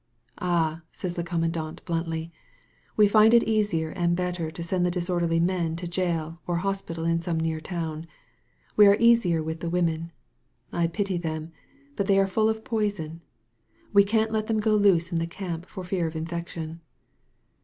[0.39, 2.31] *'Ah," says the commandant bluntly,
[2.97, 7.05] we find it easier and better to send the disorderly men to jail or hospital
[7.05, 8.07] in some near town.
[8.75, 10.11] We are easier with the women.
[10.73, 11.51] I pity them.
[11.95, 13.21] But they are full of poison.
[13.93, 16.81] We can't let them go loose in the camp for fear of infection.